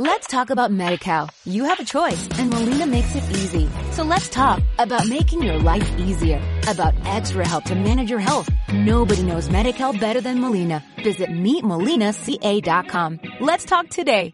[0.00, 1.28] Let's talk about MediCal.
[1.44, 3.68] You have a choice and Molina makes it easy.
[3.92, 8.48] So let's talk about making your life easier, about extra help to manage your health.
[8.72, 10.82] Nobody knows MediCal better than Molina.
[11.04, 13.20] Visit meetmolinaca.com.
[13.40, 14.32] Let's talk today.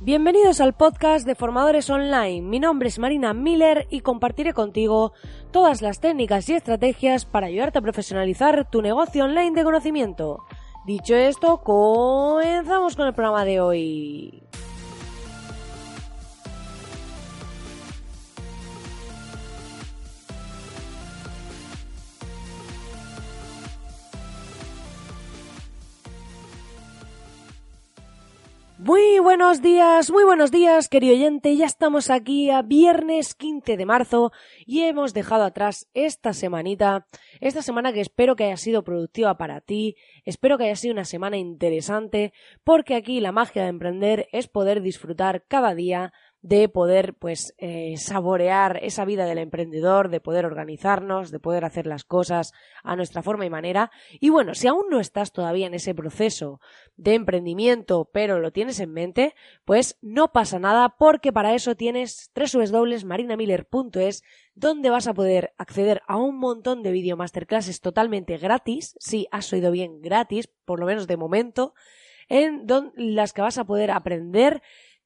[0.00, 2.40] Bienvenidos al podcast de Formadores Online.
[2.40, 5.12] Mi nombre es Marina Miller y compartiré contigo
[5.50, 10.38] todas las técnicas y estrategias para ayudarte a profesionalizar tu negocio online de conocimiento.
[10.86, 14.41] Dicho esto, comenzamos con el programa de hoy.
[28.84, 31.56] Muy buenos días, muy buenos días, querido oyente.
[31.56, 34.32] Ya estamos aquí a viernes 15 de marzo
[34.66, 37.06] y hemos dejado atrás esta semanita,
[37.40, 41.04] esta semana que espero que haya sido productiva para ti, espero que haya sido una
[41.04, 42.32] semana interesante,
[42.64, 47.94] porque aquí la magia de emprender es poder disfrutar cada día de poder pues eh,
[47.96, 53.22] saborear esa vida del emprendedor, de poder organizarnos, de poder hacer las cosas a nuestra
[53.22, 53.92] forma y manera.
[54.20, 56.60] Y bueno, si aún no estás todavía en ese proceso
[56.96, 62.32] de emprendimiento, pero lo tienes en mente, pues no pasa nada porque para eso tienes
[62.34, 69.28] www.marinamiller.es donde vas a poder acceder a un montón de video masterclasses totalmente gratis, si
[69.30, 71.74] has oído bien gratis, por lo menos de momento,
[72.28, 72.66] en
[72.96, 74.62] las que vas a poder aprender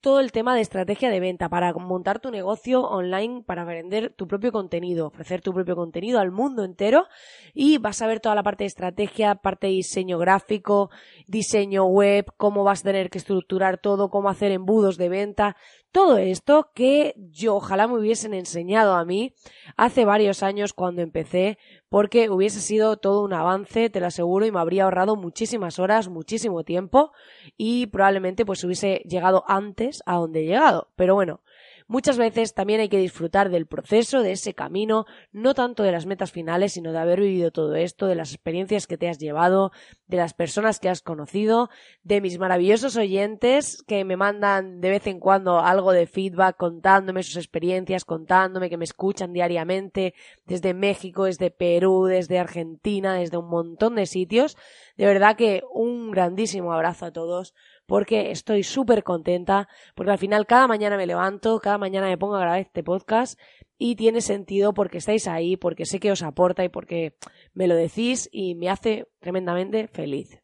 [0.06, 4.28] todo el tema de estrategia de venta para montar tu negocio online, para vender tu
[4.28, 7.08] propio contenido, ofrecer tu propio contenido al mundo entero.
[7.54, 10.90] Y vas a ver toda la parte de estrategia, parte de diseño gráfico,
[11.26, 15.56] diseño web, cómo vas a tener que estructurar todo, cómo hacer embudos de venta,
[15.96, 19.32] todo esto que yo ojalá me hubiesen enseñado a mí
[19.78, 21.56] hace varios años cuando empecé,
[21.88, 26.10] porque hubiese sido todo un avance, te lo aseguro, y me habría ahorrado muchísimas horas,
[26.10, 27.12] muchísimo tiempo,
[27.56, 30.90] y probablemente pues hubiese llegado antes a donde he llegado.
[30.96, 31.40] Pero bueno,
[31.88, 36.04] Muchas veces también hay que disfrutar del proceso, de ese camino, no tanto de las
[36.04, 39.70] metas finales, sino de haber vivido todo esto, de las experiencias que te has llevado,
[40.08, 41.70] de las personas que has conocido,
[42.02, 47.22] de mis maravillosos oyentes que me mandan de vez en cuando algo de feedback contándome
[47.22, 50.14] sus experiencias, contándome que me escuchan diariamente
[50.44, 54.56] desde México, desde Perú, desde Argentina, desde un montón de sitios.
[54.96, 57.54] De verdad que un grandísimo abrazo a todos
[57.86, 62.36] porque estoy súper contenta, porque al final cada mañana me levanto, cada mañana me pongo
[62.36, 63.38] a grabar este podcast
[63.78, 67.16] y tiene sentido porque estáis ahí, porque sé que os aporta y porque
[67.52, 70.42] me lo decís y me hace tremendamente feliz.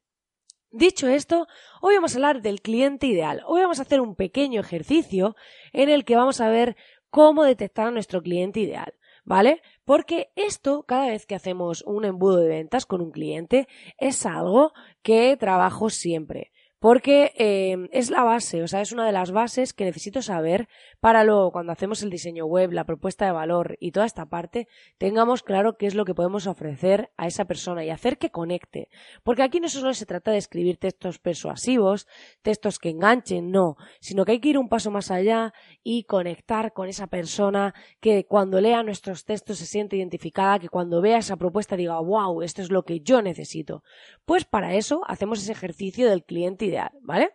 [0.71, 1.47] Dicho esto,
[1.83, 3.43] hoy vamos a hablar del cliente ideal.
[3.47, 5.37] Hoy vamos a hacer un pequeño ejercicio
[5.73, 6.77] en el que vamos a ver
[7.11, 8.95] cómo detectar a nuestro cliente ideal.
[9.25, 9.63] ¿Vale?
[9.85, 13.69] Porque esto, cada vez que hacemos un embudo de ventas con un cliente,
[13.99, 14.73] es algo
[15.03, 16.51] que trabajo siempre
[16.83, 20.69] porque eh, es la base, o sea, es una de las bases que necesito saber
[20.99, 24.67] para luego, cuando hacemos el diseño web, la propuesta de valor y toda esta parte,
[24.99, 28.89] tengamos claro qué es lo que podemos ofrecer a esa persona y hacer que conecte.
[29.23, 32.09] Porque aquí no solo se trata de escribir textos persuasivos,
[32.43, 35.55] textos que enganchen, no, sino que hay que ir un paso más allá
[35.85, 41.01] y conectar con esa persona que cuando lea nuestros textos se siente identificada, que cuando
[41.01, 43.85] vea esa propuesta diga, wow, esto es lo que yo necesito.
[44.25, 46.72] Pues para eso hacemos ese ejercicio del cliente
[47.03, 47.31] ¿vale?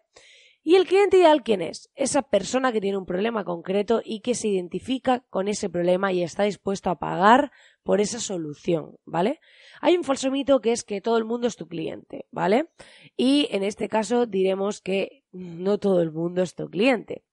[0.64, 1.90] ¿Y el cliente ideal quién es?
[1.96, 6.24] Esa persona que tiene un problema concreto y que se identifica con ese problema y
[6.24, 7.54] está dispuesto a pagar
[7.84, 9.40] por esa solución, ¿vale?
[9.80, 12.68] Hay un falso mito que es que todo el mundo es tu cliente, ¿vale?
[13.16, 17.24] Y en este caso diremos que no todo el mundo es tu cliente.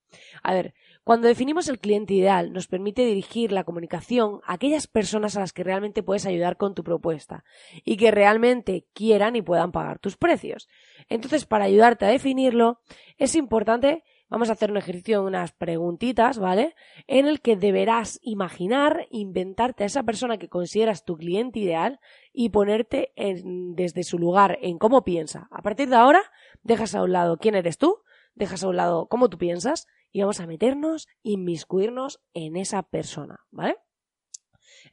[0.41, 0.73] A ver,
[1.05, 5.53] cuando definimos el cliente ideal, nos permite dirigir la comunicación a aquellas personas a las
[5.53, 7.43] que realmente puedes ayudar con tu propuesta
[7.83, 10.67] y que realmente quieran y puedan pagar tus precios.
[11.07, 12.79] Entonces, para ayudarte a definirlo,
[13.17, 16.73] es importante, vamos a hacer un ejercicio, unas preguntitas, ¿vale?
[17.05, 21.99] En el que deberás imaginar, inventarte a esa persona que consideras tu cliente ideal
[22.33, 23.13] y ponerte
[23.45, 25.49] desde su lugar en cómo piensa.
[25.51, 26.23] A partir de ahora,
[26.63, 27.99] dejas a un lado quién eres tú,
[28.33, 33.45] dejas a un lado cómo tú piensas y vamos a meternos, inmiscuirnos en esa persona,
[33.51, 33.75] ¿vale?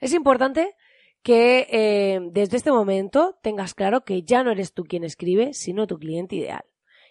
[0.00, 0.74] Es importante
[1.22, 5.86] que eh, desde este momento tengas claro que ya no eres tú quien escribe, sino
[5.86, 6.64] tu cliente ideal.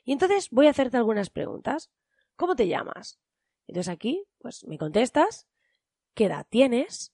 [0.03, 1.89] Y entonces voy a hacerte algunas preguntas.
[2.35, 3.17] ¿Cómo te llamas?
[3.65, 5.47] Entonces aquí, pues me contestas,
[6.13, 7.13] ¿qué edad tienes?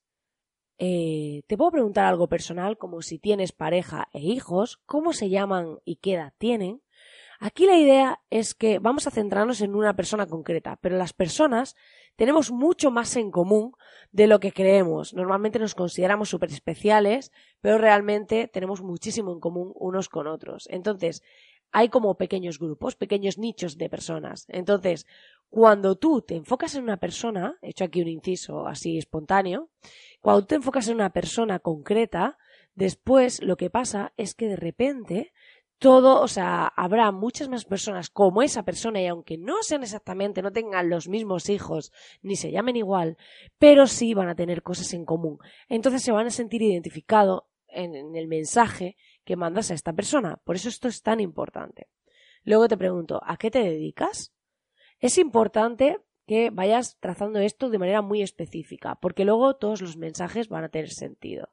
[0.79, 5.77] Eh, te puedo preguntar algo personal como si tienes pareja e hijos, cómo se llaman
[5.85, 6.81] y qué edad tienen.
[7.39, 11.75] Aquí la idea es que vamos a centrarnos en una persona concreta, pero las personas
[12.15, 13.73] tenemos mucho más en común
[14.11, 15.13] de lo que creemos.
[15.13, 17.31] Normalmente nos consideramos súper especiales,
[17.61, 20.67] pero realmente tenemos muchísimo en común unos con otros.
[20.71, 21.21] Entonces,
[21.71, 24.45] hay como pequeños grupos, pequeños nichos de personas.
[24.49, 25.05] Entonces,
[25.49, 29.69] cuando tú te enfocas en una persona, he hecho aquí un inciso así espontáneo,
[30.21, 32.37] cuando tú te enfocas en una persona concreta,
[32.75, 35.33] después lo que pasa es que de repente
[35.79, 40.41] todo, o sea, habrá muchas más personas como esa persona y aunque no sean exactamente,
[40.41, 41.91] no tengan los mismos hijos,
[42.21, 43.17] ni se llamen igual,
[43.59, 45.37] pero sí van a tener cosas en común.
[45.69, 50.37] Entonces se van a sentir identificados en, en el mensaje que mandas a esta persona.
[50.43, 51.87] Por eso esto es tan importante.
[52.43, 54.33] Luego te pregunto, ¿a qué te dedicas?
[54.99, 60.49] Es importante que vayas trazando esto de manera muy específica, porque luego todos los mensajes
[60.49, 61.49] van a tener sentido.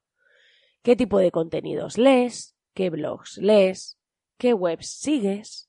[0.82, 2.56] ¿Qué tipo de contenidos lees?
[2.74, 3.98] ¿Qué blogs lees?
[4.36, 5.68] ¿Qué webs sigues?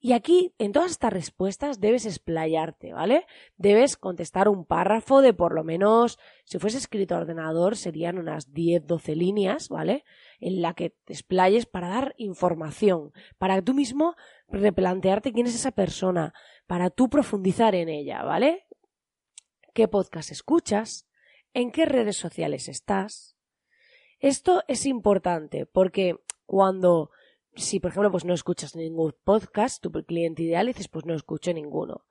[0.00, 3.26] Y aquí, en todas estas respuestas, debes explayarte, ¿vale?
[3.56, 8.52] Debes contestar un párrafo de por lo menos, si fuese escrito a ordenador, serían unas
[8.52, 10.04] 10, 12 líneas, ¿vale?
[10.38, 14.14] En la que te explayes para dar información, para tú mismo
[14.46, 16.32] replantearte quién es esa persona,
[16.68, 18.68] para tú profundizar en ella, ¿vale?
[19.74, 21.08] ¿Qué podcast escuchas?
[21.54, 23.36] ¿En qué redes sociales estás?
[24.20, 26.16] Esto es importante porque
[26.46, 27.10] cuando
[27.60, 31.52] si por ejemplo pues no escuchas ningún podcast, tu cliente ideal dices pues no escucho
[31.52, 32.04] ninguno.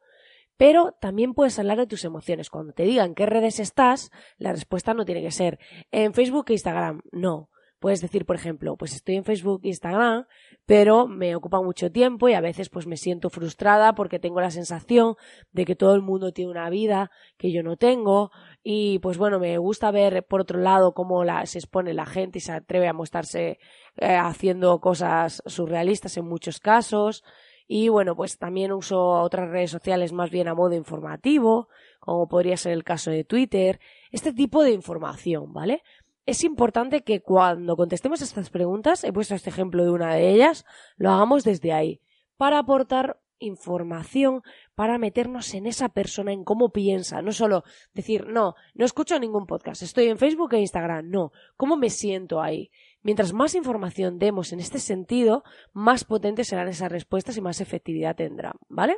[0.57, 2.49] Pero también puedes hablar de tus emociones.
[2.49, 5.59] Cuando te digan qué redes estás, la respuesta no tiene que ser
[5.91, 7.01] en Facebook e Instagram.
[7.11, 7.49] No.
[7.87, 10.25] Puedes decir, por ejemplo, pues estoy en Facebook Instagram,
[10.65, 14.51] pero me ocupa mucho tiempo y a veces pues me siento frustrada porque tengo la
[14.51, 15.15] sensación
[15.53, 18.29] de que todo el mundo tiene una vida que yo no tengo
[18.61, 22.41] y pues bueno, me gusta ver por otro lado cómo se expone la gente y
[22.41, 23.57] se atreve a mostrarse
[23.95, 27.23] eh, haciendo cosas surrealistas en muchos casos
[27.69, 31.69] y bueno, pues también uso otras redes sociales más bien a modo informativo,
[32.01, 33.79] como podría ser el caso de Twitter,
[34.11, 35.83] este tipo de información, ¿vale?
[36.27, 40.65] Es importante que cuando contestemos estas preguntas, he puesto este ejemplo de una de ellas,
[40.97, 42.01] lo hagamos desde ahí,
[42.35, 44.41] para aportar información,
[44.75, 47.63] para meternos en esa persona, en cómo piensa, no solo
[47.94, 52.41] decir, no, no escucho ningún podcast, estoy en Facebook e Instagram, no, cómo me siento
[52.41, 52.71] ahí.
[53.03, 58.18] Mientras más información demos en este sentido, más potentes serán esas respuestas y más efectividad
[58.18, 58.97] tendrán, ¿vale?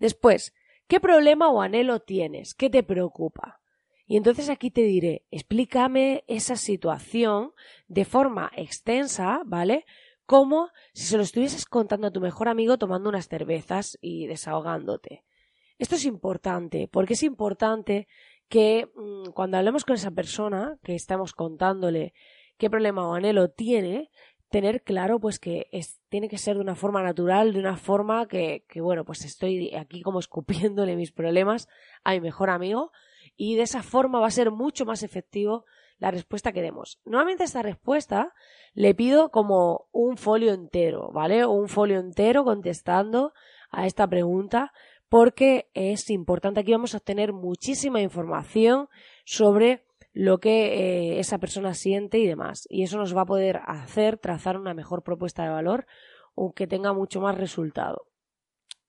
[0.00, 0.54] Después,
[0.88, 2.54] ¿qué problema o anhelo tienes?
[2.54, 3.59] ¿Qué te preocupa?
[4.10, 7.52] Y entonces aquí te diré, explícame esa situación
[7.86, 9.86] de forma extensa, ¿vale?
[10.26, 15.22] Como si se lo estuvieses contando a tu mejor amigo tomando unas cervezas y desahogándote.
[15.78, 18.08] Esto es importante, porque es importante
[18.48, 22.12] que mm, cuando hablemos con esa persona que estamos contándole
[22.58, 24.10] qué problema o anhelo tiene,
[24.48, 28.26] tener claro pues que es, tiene que ser de una forma natural, de una forma
[28.26, 31.68] que, que bueno, pues estoy aquí como escupiéndole mis problemas
[32.02, 32.90] a mi mejor amigo,
[33.36, 35.64] y de esa forma va a ser mucho más efectivo
[35.98, 36.98] la respuesta que demos.
[37.04, 38.32] Nuevamente esta respuesta
[38.72, 41.44] le pido como un folio entero, ¿vale?
[41.46, 43.32] Un folio entero contestando
[43.70, 44.72] a esta pregunta
[45.08, 46.60] porque es importante.
[46.60, 48.88] Aquí vamos a obtener muchísima información
[49.24, 52.66] sobre lo que eh, esa persona siente y demás.
[52.68, 55.86] Y eso nos va a poder hacer trazar una mejor propuesta de valor
[56.34, 58.09] o que tenga mucho más resultado.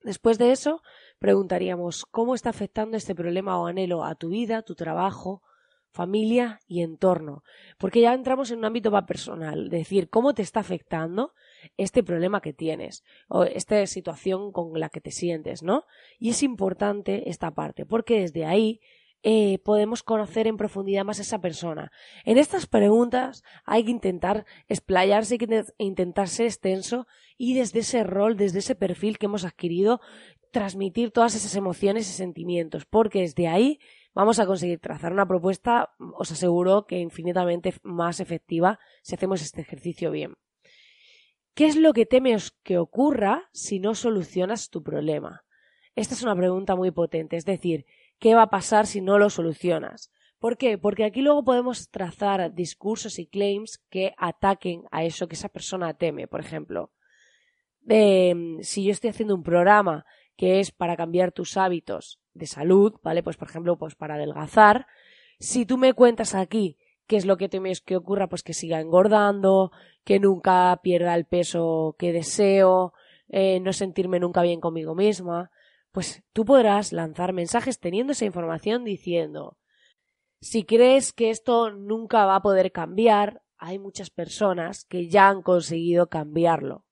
[0.04, 0.82] Después de eso,
[1.20, 5.44] preguntaríamos cómo está afectando este problema o anhelo a tu vida, tu trabajo,
[5.92, 7.44] familia y entorno.
[7.78, 11.34] Porque ya entramos en un ámbito más personal, decir cómo te está afectando
[11.78, 15.86] este problema que tienes o esta situación con la que te sientes, ¿no?
[16.18, 18.82] Y es importante esta parte, porque desde ahí
[19.24, 21.92] eh, podemos conocer en profundidad más a esa persona.
[22.26, 28.04] En estas preguntas hay que intentar explayarse, hay que intentar ser extenso y desde ese
[28.04, 30.02] rol, desde ese perfil que hemos adquirido,
[30.52, 33.80] transmitir todas esas emociones y sentimientos, porque desde ahí
[34.14, 39.62] vamos a conseguir trazar una propuesta, os aseguro que infinitamente más efectiva si hacemos este
[39.62, 40.36] ejercicio bien.
[41.54, 45.44] ¿Qué es lo que temes que ocurra si no solucionas tu problema?
[45.96, 47.86] Esta es una pregunta muy potente, es decir,
[48.22, 50.12] ¿qué va a pasar si no lo solucionas?
[50.40, 50.78] ¿Por qué?
[50.78, 55.96] Porque aquí luego podemos trazar discursos y claims que ataquen a eso que esa persona
[55.96, 56.28] teme.
[56.28, 56.92] Por ejemplo,
[57.88, 60.06] em, si yo estoy haciendo un programa
[60.38, 63.24] que es para cambiar tus hábitos de salud, ¿vale?
[63.24, 64.86] Pues por ejemplo, pues para adelgazar.
[65.40, 68.80] Si tú me cuentas aquí qué es lo que temes que ocurra, pues que siga
[68.80, 69.72] engordando,
[70.04, 72.94] que nunca pierda el peso que deseo,
[73.30, 75.50] eh, no sentirme nunca bien conmigo misma,
[75.92, 79.58] pues tú podrás lanzar mensajes teniendo esa información diciendo
[80.42, 85.44] si crees que esto nunca va a poder cambiar, hay muchas personas que ya han
[85.44, 86.84] conseguido cambiarlo.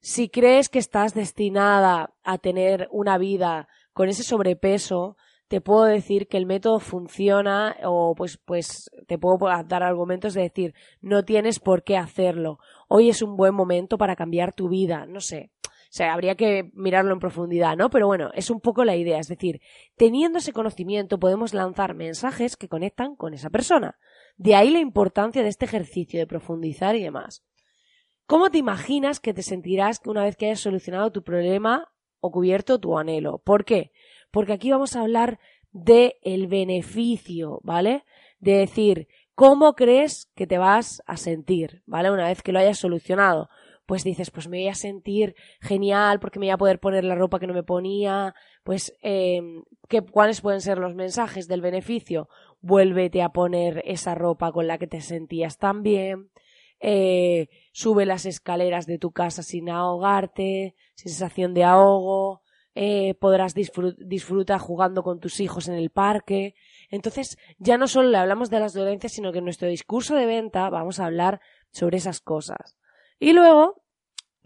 [0.00, 5.16] Si crees que estás destinada a tener una vida con ese sobrepeso,
[5.46, 10.42] te puedo decir que el método funciona o pues, pues te puedo dar argumentos de
[10.42, 12.58] decir no tienes por qué hacerlo.
[12.88, 15.52] Hoy es un buen momento para cambiar tu vida, no sé.
[15.94, 17.88] Sea, habría que mirarlo en profundidad, ¿no?
[17.88, 19.20] Pero bueno, es un poco la idea.
[19.20, 19.60] Es decir,
[19.96, 23.96] teniendo ese conocimiento podemos lanzar mensajes que conectan con esa persona.
[24.36, 27.44] De ahí la importancia de este ejercicio de profundizar y demás.
[28.26, 32.80] ¿Cómo te imaginas que te sentirás una vez que hayas solucionado tu problema o cubierto
[32.80, 33.38] tu anhelo?
[33.38, 33.92] ¿Por qué?
[34.32, 35.38] Porque aquí vamos a hablar
[35.70, 38.02] de el beneficio, ¿vale?
[38.40, 42.10] De decir, ¿cómo crees que te vas a sentir, ¿vale?
[42.10, 43.48] Una vez que lo hayas solucionado.
[43.86, 47.14] Pues dices, pues me voy a sentir genial porque me voy a poder poner la
[47.14, 48.34] ropa que no me ponía.
[48.62, 49.40] Pues, eh,
[50.10, 52.28] ¿cuáles pueden ser los mensajes del beneficio?
[52.60, 56.30] Vuélvete a poner esa ropa con la que te sentías tan bien
[56.86, 62.42] eh, sube las escaleras de tu casa sin ahogarte, sin sensación de ahogo,
[62.74, 66.54] eh, podrás disfrutar jugando con tus hijos en el parque.
[66.90, 70.26] Entonces, ya no solo le hablamos de las dolencias, sino que en nuestro discurso de
[70.26, 72.76] venta vamos a hablar sobre esas cosas.
[73.18, 73.82] Y luego,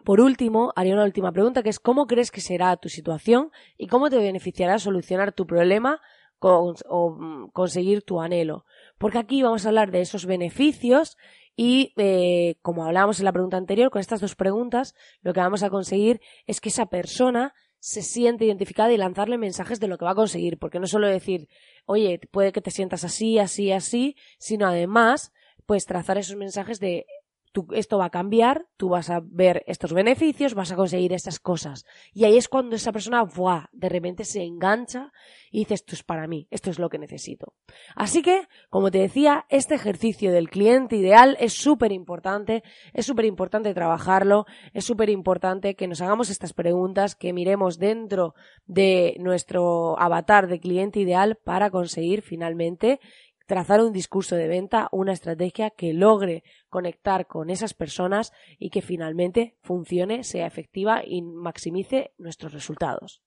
[0.05, 3.87] por último, haría una última pregunta que es ¿cómo crees que será tu situación y
[3.87, 6.01] cómo te beneficiará solucionar tu problema
[6.41, 8.65] o mm, conseguir tu anhelo?
[8.99, 11.17] Porque aquí vamos a hablar de esos beneficios
[11.61, 15.65] y eh, como hablábamos en la pregunta anterior, con estas dos preguntas, lo que vamos
[15.65, 20.05] a conseguir es que esa persona se siente identificada y lanzarle mensajes de lo que
[20.05, 21.49] va a conseguir, porque no solo decir,
[21.85, 25.33] oye, puede que te sientas así, así, así, sino además,
[25.67, 27.07] pues trazar esos mensajes de
[27.73, 31.85] esto va a cambiar, tú vas a ver estos beneficios, vas a conseguir estas cosas.
[32.13, 35.13] Y ahí es cuando esa persona, ¡buah!, de repente se engancha
[35.51, 37.55] y dice, esto es para mí, esto es lo que necesito.
[37.97, 42.63] Así que, como te decía, este ejercicio del cliente ideal es súper importante,
[42.93, 48.35] es súper importante trabajarlo, es súper importante que nos hagamos estas preguntas, que miremos dentro
[48.67, 53.01] de nuestro avatar de cliente ideal para conseguir finalmente
[53.49, 58.83] trazar un discurso de venta, una estrategia que logre conectar con esas personas y que
[58.83, 63.23] finalmente funcione, sea efectiva y maximice nuestros resultados.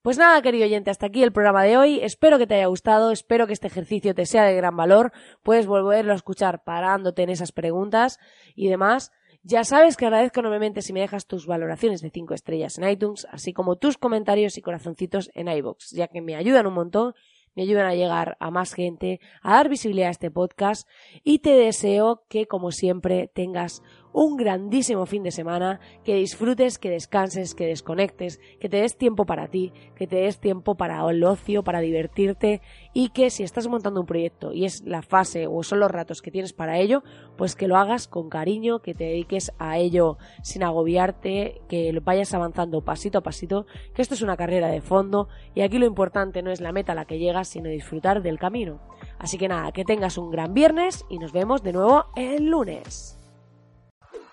[0.00, 2.00] Pues nada, querido oyente, hasta aquí el programa de hoy.
[2.00, 5.12] Espero que te haya gustado, espero que este ejercicio te sea de gran valor.
[5.42, 8.18] Puedes volverlo a escuchar parándote en esas preguntas
[8.54, 9.12] y demás.
[9.42, 13.26] Ya sabes que agradezco enormemente si me dejas tus valoraciones de 5 estrellas en iTunes,
[13.30, 17.14] así como tus comentarios y corazoncitos en iBox, ya que me ayudan un montón
[17.54, 20.88] me ayudan a llegar a más gente, a dar visibilidad a este podcast
[21.22, 23.82] y te deseo que como siempre tengas
[24.14, 29.26] un grandísimo fin de semana, que disfrutes, que descanses, que desconectes, que te des tiempo
[29.26, 33.66] para ti, que te des tiempo para el ocio, para divertirte y que si estás
[33.66, 37.02] montando un proyecto y es la fase o son los ratos que tienes para ello,
[37.36, 42.00] pues que lo hagas con cariño, que te dediques a ello sin agobiarte, que lo
[42.00, 45.86] vayas avanzando pasito a pasito, que esto es una carrera de fondo y aquí lo
[45.86, 48.80] importante no es la meta a la que llegas, sino disfrutar del camino.
[49.18, 53.18] Así que nada, que tengas un gran viernes y nos vemos de nuevo el lunes.